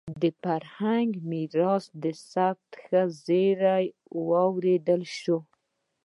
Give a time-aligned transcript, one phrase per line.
[0.21, 3.85] د فرهنګي میراث د ثبت ښه زېری
[4.27, 5.37] واورېدل شو.